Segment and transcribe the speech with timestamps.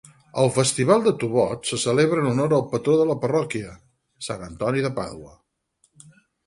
[0.43, 3.77] El festival de Tubod se celebra en honor al patró de la parròquia,
[4.31, 5.41] Sant Antoni de Pàdua.